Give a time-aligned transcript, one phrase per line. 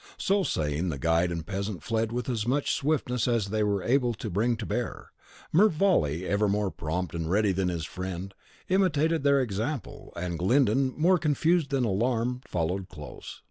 [0.17, 3.83] So saying, the guide and the peasant fled with as much swiftness as they were
[3.83, 5.11] able to bring to bear.
[5.53, 8.33] Mervale, ever more prompt and ready than his friend,
[8.67, 13.39] imitated their example; and Glyndon, more confused than alarmed, followed close.